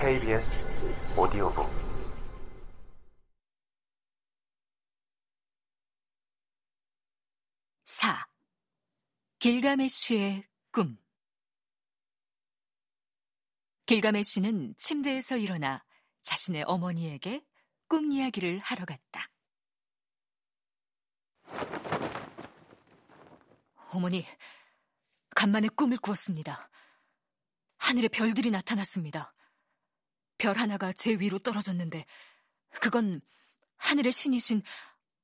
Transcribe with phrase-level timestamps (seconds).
[0.00, 0.66] KBS
[1.14, 1.70] 오디오북
[7.84, 8.26] 사
[9.40, 10.96] 길가메쉬의 꿈
[13.84, 15.84] 길가메쉬는 침대에서 일어나
[16.22, 17.44] 자신의 어머니에게
[17.86, 19.30] 꿈 이야기를 하러 갔다.
[23.92, 24.24] 어머니,
[25.36, 26.70] 간만에 꿈을 꾸었습니다.
[27.76, 29.34] 하늘에 별들이 나타났습니다.
[30.40, 32.06] 별 하나가 제 위로 떨어졌는데
[32.80, 33.20] 그건
[33.76, 34.62] 하늘의 신이신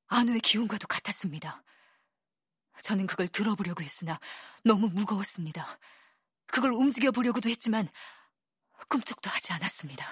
[0.08, 1.64] 안우의 기운과도 같았습니다.
[2.82, 4.20] 저는 그걸 들어보려고 했으나
[4.62, 5.66] 너무 무거웠습니다.
[6.46, 7.88] 그걸 움직여 보려고도 했지만
[8.90, 10.06] 꿈쩍도 하지 않았습니다.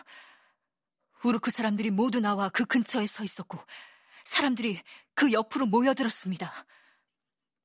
[1.22, 3.62] 우르크 사람들이 모두 나와 그 근처에 서 있었고
[4.24, 4.80] 사람들이
[5.14, 6.50] 그 옆으로 모여들었습니다.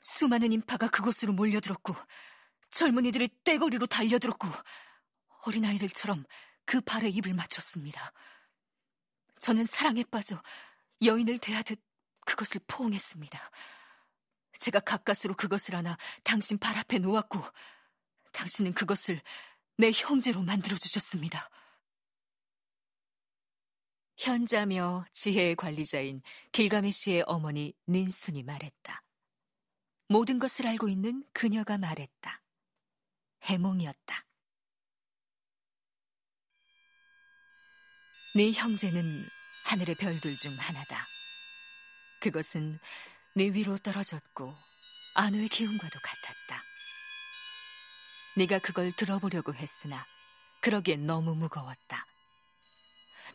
[0.01, 1.95] 수많은 인파가 그곳으로 몰려들었고
[2.71, 4.49] 젊은이들이 떼거리로 달려들었고
[5.45, 6.25] 어린아이들처럼
[6.69, 8.13] 그 발에 입을 맞췄습니다.
[9.39, 10.39] 저는 사랑에 빠져
[11.03, 11.81] 여인을 대하듯
[12.27, 13.39] 그것을 포옹했습니다.
[14.59, 17.41] 제가 가까스로 그것을 하나 당신 발 앞에 놓았고
[18.33, 19.19] 당신은 그것을
[19.77, 21.49] 내 형제로 만들어 주셨습니다.
[24.19, 29.01] 현자며 지혜의 관리자인 길가메시의 어머니 닌순이 말했다.
[30.07, 32.43] 모든 것을 알고 있는 그녀가 말했다.
[33.41, 34.28] 해몽이었다.
[38.39, 39.29] 네 형제는
[39.65, 41.05] 하늘의 별들 중 하나다.
[42.21, 42.79] 그것은
[43.35, 44.55] 네 위로 떨어졌고
[45.15, 46.63] 안우의 기운과도 같았다.
[48.37, 50.07] 네가 그걸 들어보려고 했으나
[50.61, 52.05] 그러기엔 너무 무거웠다.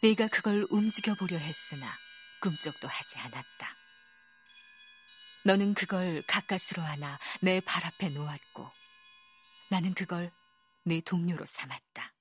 [0.03, 1.95] 네가 그걸 움직여 보려 했으나
[2.41, 3.77] 꿈쩍도 하지 않았다.
[5.45, 8.71] 너는 그걸 가까스로 하나 내 발 앞에 놓았고
[9.71, 10.33] 나는 그걸
[10.87, 12.14] 내 동료로 삼았다.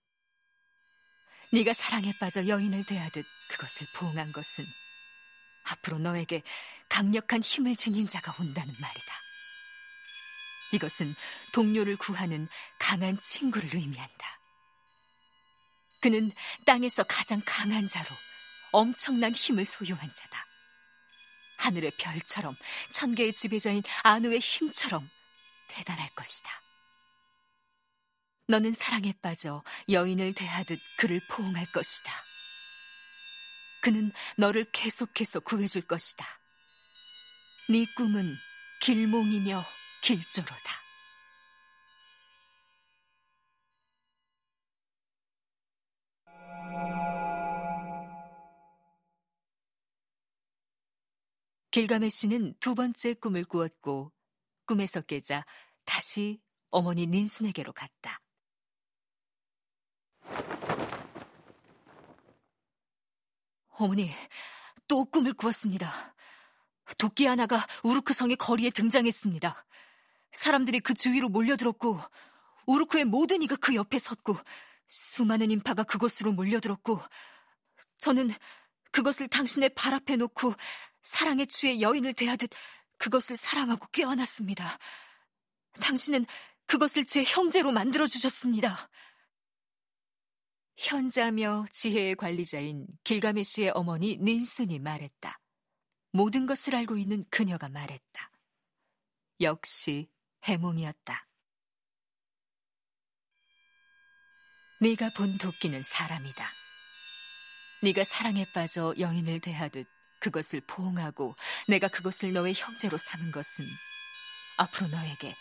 [1.54, 4.66] 네가 사랑에 빠져 여인을 대하듯 그것을 포옹한 것은
[5.66, 6.42] 앞으로 너에게
[6.90, 9.14] 강력한 힘을 지닌 자가 온다는 말이다.
[10.72, 11.14] 이것은
[11.52, 12.48] 동료를 구하는
[12.80, 14.40] 강한 친구를 의미한다.
[16.02, 16.32] 그는
[16.66, 18.10] 땅에서 가장 강한 자로
[18.72, 20.48] 엄청난 힘을 소유한 자다.
[21.60, 22.56] 하늘의 별처럼
[22.90, 25.08] 천개의 지배자인 아누의 힘처럼
[25.68, 26.63] 대단할 것이다.
[28.48, 32.12] 너는 사랑에 빠져 여인을 대하듯 그를 포옹할 것이다.
[33.82, 36.26] 그는 너를 계속해서 구해줄 것이다.
[37.70, 38.36] 네 꿈은
[38.82, 39.64] 길몽이며
[40.02, 40.84] 길조로다.
[51.72, 54.12] 길가메시는 두 번째 꿈을 꾸었고
[54.68, 55.44] 꿈에서 깨자
[55.86, 56.40] 다시
[56.70, 58.23] 어머니 닌순에게로 갔다.
[63.78, 64.12] 어머니,
[64.88, 66.16] 또 꿈을 꾸었습니다.
[66.98, 69.66] 도끼 하나가 우르크 성의 거리에 등장했습니다.
[70.32, 72.00] 사람들이 그 주위로 몰려들었고,
[72.66, 74.38] 우르크의 모든 이가 그 옆에 섰고,
[74.88, 77.02] 수많은 인파가 그곳으로 몰려들었고,
[77.98, 78.32] 저는
[78.92, 80.54] 그것을 당신의 발 앞에 놓고
[81.02, 82.50] 사랑에 취해 여인을 대하듯
[82.98, 84.66] 그것을 사랑하고 껴안았습니다.
[85.82, 86.26] 당신은
[86.68, 88.90] 그것을 제 형제로 만들어 주셨습니다.
[90.78, 95.40] 현자며 지혜의 관리자인 길가메시의 어머니 닌순이 말했다.
[96.12, 98.32] 모든 것을 알고 있는 그녀가 말했다.
[99.42, 100.10] 역시
[100.44, 101.28] 해몽이었다.
[104.82, 106.52] 네가 본 도끼는 사람이다.
[107.84, 109.88] 네가 사랑에 빠져 여인을 대하듯
[110.20, 111.36] 그것을 포옹하고
[111.68, 113.66] 내가 그것을 너의 형제로 삼은 것은
[114.58, 115.36] 앞으로 너에게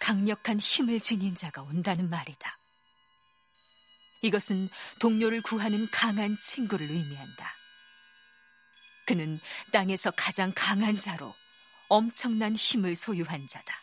[0.00, 2.58] 강력한 힘을 지닌 자가 온다는 말이다.
[4.24, 4.70] 이것은
[5.00, 7.54] 동료를 구하는 강한 친구를 의미한다.
[9.06, 9.38] 그는
[9.70, 11.34] 땅에서 가장 강한 자로
[11.88, 13.82] 엄청난 힘을 소유한 자다.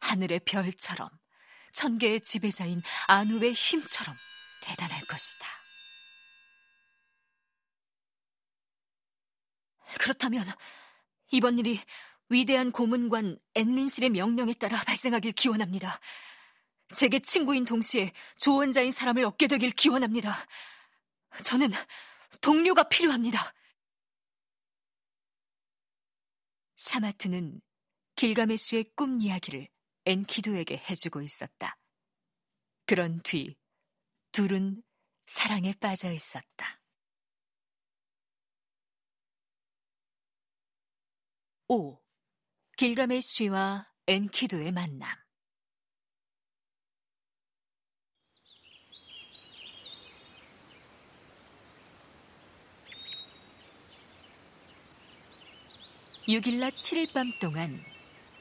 [0.00, 1.10] 하늘의 별처럼
[1.72, 4.16] 천개의 지배자인 아누의 힘처럼
[4.62, 5.46] 대단할 것이다.
[10.00, 10.50] 그렇다면
[11.32, 11.78] 이번 일이
[12.30, 16.00] 위대한 고문관 앤린실의 명령에 따라 발생하길 기원합니다.
[16.94, 20.34] 제게 친구인 동시에 조언자인 사람을 얻게 되길 기원합니다.
[21.44, 21.70] 저는
[22.40, 23.38] 동료가 필요합니다.
[26.76, 27.60] 샤마트는
[28.16, 29.68] 길가메시의 꿈 이야기를
[30.04, 31.78] 엔키두에게 해주고 있었다.
[32.86, 33.56] 그런 뒤
[34.32, 34.82] 둘은
[35.26, 36.82] 사랑에 빠져 있었다.
[41.68, 42.02] 5.
[42.76, 45.21] 길가메시와 엔키두의 만남
[56.28, 57.84] 6일 낮 7일 밤 동안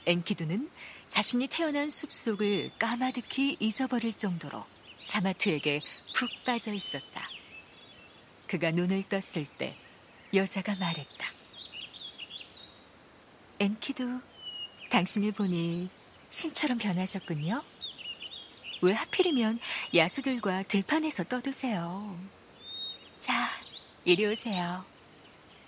[0.06, 0.70] 엔키두는
[1.08, 4.64] 자신이 태어난 숲속을 까마득히 잊어버릴 정도로
[5.02, 5.82] 샤마트에게
[6.14, 7.28] 푹 빠져 있었다.
[8.48, 9.76] 그가 눈을 떴을 때
[10.32, 11.28] 여자가 말했다.
[13.60, 14.22] 엔키두,
[14.92, 15.90] 당신을 보니
[16.30, 17.62] 신처럼 변하셨군요.
[18.84, 19.60] 왜 하필이면
[19.96, 22.16] 야수들과 들판에서 떠드세요?
[23.18, 23.50] 자,
[24.06, 24.86] 이리 오세요.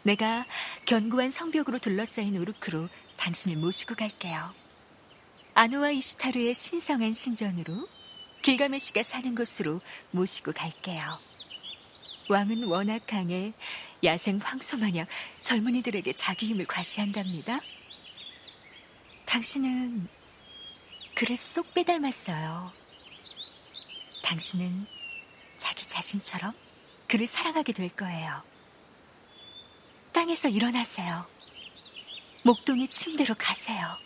[0.04, 0.46] 내가
[0.86, 4.54] 견고한 성벽으로 둘러싸인 우르크로 당신을 모시고 갈게요.
[5.54, 7.88] 아누와 이슈타르의 신성한 신전으로
[8.42, 11.20] 길가메시가 사는 곳으로 모시고 갈게요.
[12.30, 13.54] 왕은 워낙 강해
[14.04, 15.06] 야생 황소 마냥
[15.42, 17.60] 젊은이들에게 자기 힘을 과시한답니다.
[19.26, 20.08] 당신은
[21.16, 22.72] 그를 쏙 빼닮았어요.
[24.24, 24.86] 당신은
[25.58, 26.54] 자기 자신처럼
[27.08, 28.53] 그를 사랑하게 될 거예요.
[30.24, 31.26] 땅에서 일어나세요.
[32.46, 33.98] 목동의 침대로 가세요.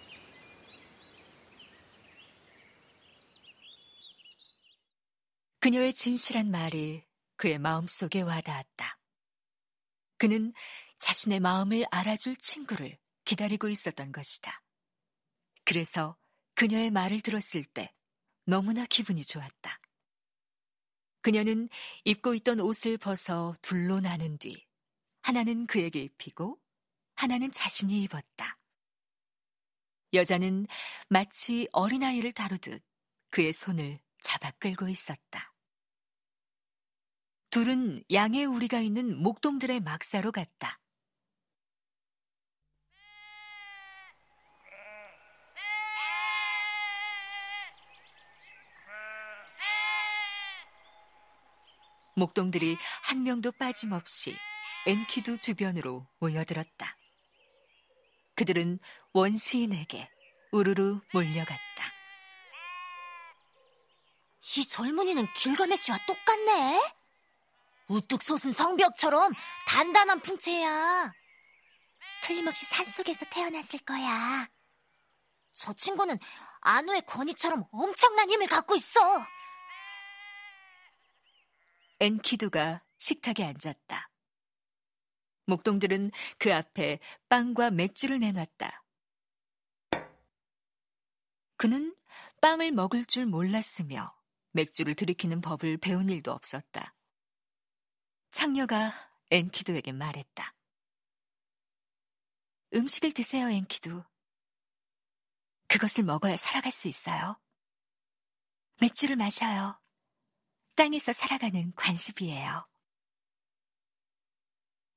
[5.59, 7.03] 그녀의 진실한 말이
[7.35, 8.99] 그의 마음속에 와닿았다.
[10.17, 10.53] 그는
[10.97, 14.63] 자신의 마음을 알아줄 친구를 기다리고 있었던 것이다.
[15.65, 16.17] 그래서
[16.55, 17.93] 그녀의 말을 들었을 때
[18.45, 19.79] 너무나 기분이 좋았다.
[21.21, 21.69] 그녀는
[22.05, 24.66] 입고 있던 옷을 벗어 둘로 나눈 뒤
[25.27, 26.57] 하나는 그에게 입히고
[27.15, 28.57] 하나는 자신이 입었다.
[30.13, 30.68] 여자는
[31.09, 32.81] 마치 어린아이를 다루듯
[33.29, 35.53] 그의 손을 잡아 끌고 있었다.
[37.50, 40.79] 둘은 양의 우리가 있는 목동들의 막사로 갔다.
[52.15, 54.33] 목동들이 한 명도 빠짐없이
[54.87, 56.95] 엔키두 주변으로 모여들었다.
[58.35, 58.79] 그들은
[59.11, 60.09] 원시인에게
[60.53, 61.93] 우르르 몰려갔다.
[64.55, 66.81] 이 젊은이는 길가메시와 똑같네.
[67.89, 69.33] 우뚝 솟은 성벽처럼
[69.67, 71.11] 단단한 풍채야.
[72.23, 74.49] 틀림없이 산속에서 태어났을 거야.
[75.51, 76.17] 저 친구는
[76.61, 79.01] 안우의 권위처럼 엄청난 힘을 갖고 있어.
[81.99, 84.09] 엔키두가 식탁에 앉았다.
[85.47, 86.99] 목동들은 그 앞에
[87.29, 88.83] 빵과 맥주를 내놨다.
[91.55, 91.95] 그는
[92.41, 94.15] 빵을 먹을 줄 몰랐으며
[94.51, 96.94] 맥주를 들이키는 법을 배운 일도 없었다.
[98.29, 98.94] 창녀가
[99.31, 100.53] 엔키두에게 말했다.
[102.73, 104.03] 음식을 드세요, 엔키두.
[105.67, 107.39] 그것을 먹어야 살아갈 수 있어요.
[108.79, 109.79] 맥주를 마셔요.
[110.75, 112.67] 땅에서 살아가는 관습이에요.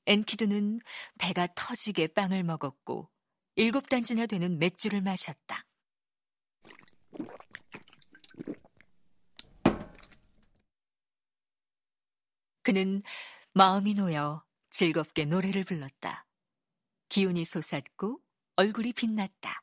[0.06, 0.80] 엔키두는
[1.18, 3.10] 배가 터지게 빵을 먹었고
[3.56, 5.66] 일곱 단지나 되는 맥주를 마셨다.
[12.62, 13.02] 그는
[13.52, 16.26] 마음이 놓여 즐겁게 노래를 불렀다.
[17.08, 18.20] 기운이 솟았고
[18.56, 19.62] 얼굴이 빛났다.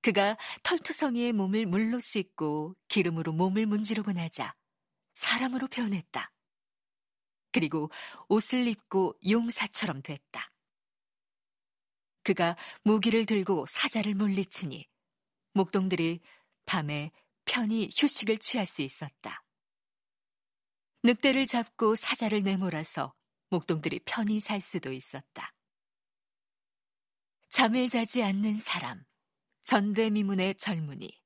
[0.00, 4.54] 그가 털투성이의 몸을 물로 씻고 기름으로 몸을 문지르고 나자
[5.14, 6.33] 사람으로 변했다.
[7.54, 7.88] 그리고
[8.28, 10.50] 옷을 입고 용사처럼 됐다.
[12.24, 14.88] 그가 무기를 들고 사자를 물리치니
[15.52, 16.20] 목동들이
[16.66, 17.12] 밤에
[17.44, 19.44] 편히 휴식을 취할 수 있었다.
[21.04, 23.14] 늑대를 잡고 사자를 내몰아서
[23.50, 25.54] 목동들이 편히 잘 수도 있었다.
[27.50, 29.04] 잠을 자지 않는 사람,
[29.62, 31.20] 전대미문의 젊은이.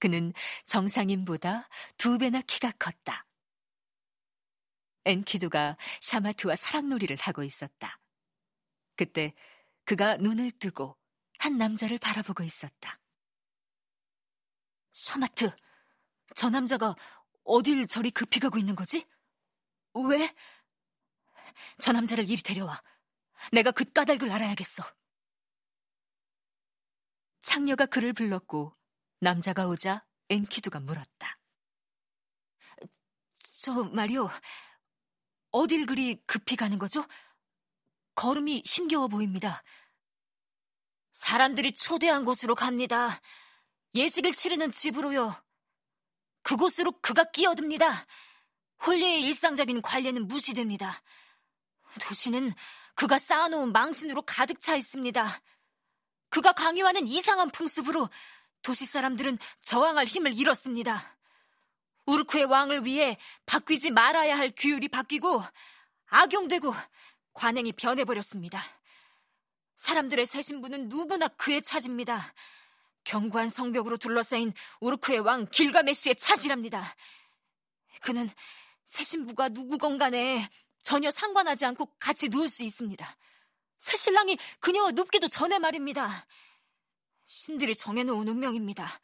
[0.00, 0.32] 그는
[0.64, 3.25] 정상인보다 두 배나 키가 컸다.
[5.06, 7.98] 엔키두가 샤마트와 사랑놀이를 하고 있었다.
[8.96, 9.34] 그때
[9.84, 10.98] 그가 눈을 뜨고
[11.38, 13.00] 한 남자를 바라보고 있었다.
[14.92, 15.54] 샤마트,
[16.34, 16.94] 저 남자가
[17.44, 19.06] 어딜 저리 급히 가고 있는 거지?
[19.94, 20.34] 왜?
[21.78, 22.82] 저 남자를 이리 데려와.
[23.52, 24.82] 내가 그 까닭을 알아야겠어.
[27.40, 28.76] 창녀가 그를 불렀고
[29.20, 31.38] 남자가 오자 엔키두가 물었다.
[33.38, 34.28] 저 말이오,
[35.56, 37.04] 어딜 그리 급히 가는 거죠?
[38.14, 39.62] 걸음이 힘겨워 보입니다.
[41.12, 43.20] 사람들이 초대한 곳으로 갑니다.
[43.94, 45.34] 예식을 치르는 집으로요.
[46.42, 48.06] 그곳으로 그가 끼어듭니다.
[48.86, 51.00] 홀리의 일상적인 관례는 무시됩니다.
[52.02, 52.52] 도시는
[52.94, 55.40] 그가 쌓아놓은 망신으로 가득 차 있습니다.
[56.28, 58.10] 그가 강요하는 이상한 풍습으로
[58.60, 61.16] 도시 사람들은 저항할 힘을 잃었습니다.
[62.06, 65.42] 우르크의 왕을 위해 바뀌지 말아야 할 규율이 바뀌고
[66.06, 66.72] 악용되고
[67.32, 68.62] 관행이 변해버렸습니다.
[69.74, 72.32] 사람들의 새 신부는 누구나 그의 차지입니다.
[73.04, 76.94] 견고한 성벽으로 둘러싸인 우르크의 왕 길가메시의 차지랍니다.
[78.00, 78.28] 그는
[78.84, 80.48] 새 신부가 누구건 간에
[80.82, 83.16] 전혀 상관하지 않고 같이 누울 수 있습니다.
[83.76, 86.26] 새 신랑이 그녀와 눕기도 전에 말입니다.
[87.24, 89.00] 신들이 정해놓은 운명입니다.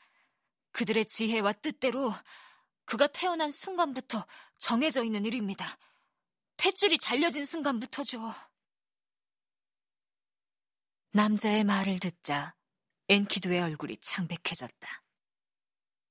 [0.71, 2.15] 그들의 지혜와 뜻대로
[2.85, 4.27] 그가 태어난 순간부터
[4.59, 5.79] 정해져 있는 일입니다.
[6.57, 8.35] 탯줄이 잘려진 순간부터죠.
[11.13, 12.55] 남자의 말을 듣자
[13.09, 15.05] 엔키두의 얼굴이 창백해졌다.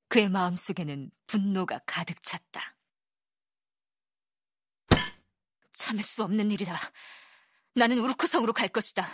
[0.08, 2.76] 그의 마음속에는 분노가 가득 찼다.
[5.74, 6.78] 참을 수 없는 일이다.
[7.74, 9.08] 나는 우르크성으로 갈 것이다.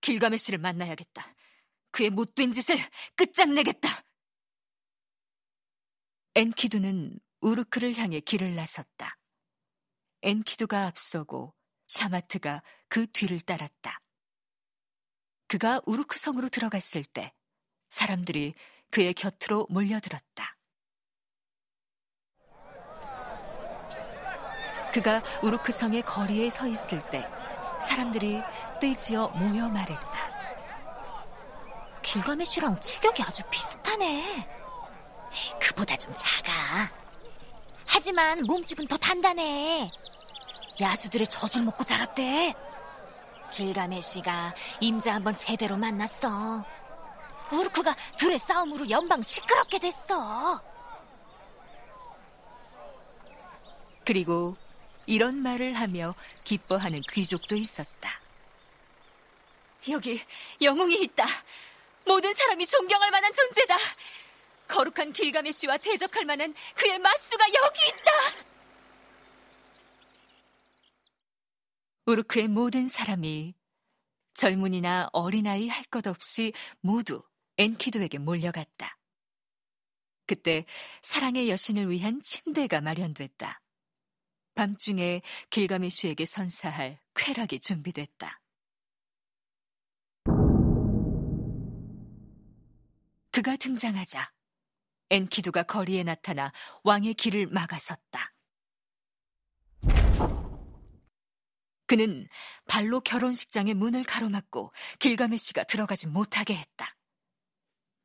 [0.00, 1.34] 길가메시를 만나야겠다.
[1.92, 2.76] 그의 못된 짓을
[3.14, 4.03] 끝장내겠다.
[6.36, 9.16] 엔키두는 우르크를 향해 길을 나섰다.
[10.22, 11.54] 엔키두가 앞서고
[11.86, 14.00] 샤마트가 그 뒤를 따랐다.
[15.46, 17.32] 그가 우르크 성으로 들어갔을 때
[17.88, 18.54] 사람들이
[18.90, 20.56] 그의 곁으로 몰려들었다.
[24.92, 27.28] 그가 우르크 성의 거리에 서 있을 때
[27.80, 28.42] 사람들이
[28.80, 30.34] 떼지어 모여 말했다.
[32.02, 34.53] 길가메시랑 체격이 아주 비슷하네.
[35.60, 36.90] 그보다 좀 작아.
[37.86, 39.90] 하지만 몸집은 더 단단해.
[40.80, 42.54] 야수들의 젖을 먹고 자랐대.
[43.52, 46.64] 길가메시가 임자 한번 제대로 만났어.
[47.52, 50.60] 우르크가 둘의 싸움으로 연방 시끄럽게 됐어.
[54.04, 54.56] 그리고
[55.06, 56.14] 이런 말을 하며
[56.44, 58.10] 기뻐하는 귀족도 있었다.
[59.90, 60.20] 여기
[60.60, 61.26] 영웅이 있다.
[62.06, 63.76] 모든 사람이 존경할 만한 존재다.
[64.68, 68.10] 거룩한 길가메시와 대적할 만한 그의 마수가 여기 있다.
[72.06, 73.54] 우르크의 모든 사람이
[74.34, 77.22] 젊은이나 어린아이 할 것 없이 모두
[77.56, 78.98] 엔키도에게 몰려갔다.
[80.26, 80.64] 그때
[81.02, 83.60] 사랑의 여신을 위한 침대가 마련됐다.
[84.54, 88.40] 밤중에 길가메슈에게 선사할 쾌락이 준비됐다.
[93.30, 94.33] 그가 등장하자
[95.14, 96.52] 엔키두가 거리에 나타나
[96.82, 98.32] 왕의 길을 막아섰다.
[101.86, 102.26] 그는
[102.66, 106.96] 발로 결혼식장의 문을 가로막고 길가메시가 들어가지 못하게 했다.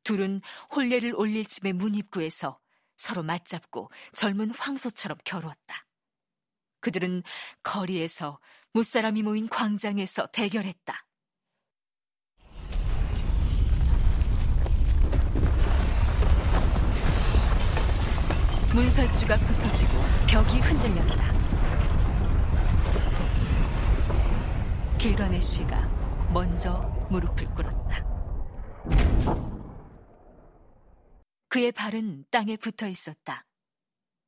[0.04, 0.40] 둘은
[0.74, 2.60] 혼례를 올릴 집의 문 입구에서
[2.96, 5.86] 서로 맞잡고 젊은 황소처럼 겨루었다.
[6.80, 7.24] 그들은
[7.64, 8.38] 거리에서
[8.72, 11.06] 무사람이 모인 광장에서 대결했다.
[18.72, 19.90] 문설주가 부서지고
[20.28, 21.40] 벽이 흔들렸다.
[24.96, 25.88] 길가메시가
[26.32, 26.78] 먼저
[27.10, 28.04] 무릎을 꿇었다.
[31.48, 33.44] 그의 발은 땅에 붙어 있었다.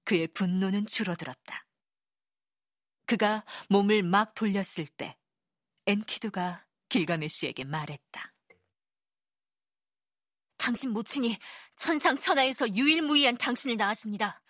[0.05, 1.65] 그의 분노는 줄어들었다.
[3.07, 5.17] 그가 몸을 막 돌렸을 때
[5.87, 8.32] 엔키두가 길가메시에게 말했다.
[10.63, 11.37] 당신 모친이
[11.75, 14.41] 천상천하에서 유일무이한 당신을 낳았습니다.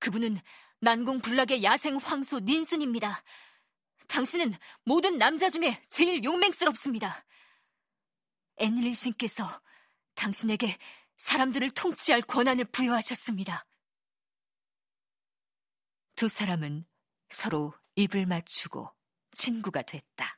[0.00, 0.40] 그분은
[0.80, 3.22] 난공불락의 야생 황소 닌순입니다.
[4.08, 7.24] 당신은 모든 남자 중에 제일 용맹스럽습니다.
[8.56, 9.62] 엔릴 신께서
[10.16, 10.76] 당신에게
[11.16, 13.64] 사람들을 통치할 권한을 부여하셨습니다.
[16.16, 16.86] 두 사람은
[17.28, 18.92] 서로 입을 맞추고
[19.32, 20.35] 친구가 됐다.